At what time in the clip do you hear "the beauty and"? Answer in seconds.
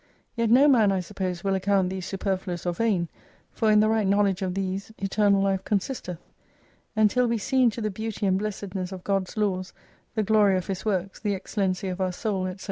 7.81-8.39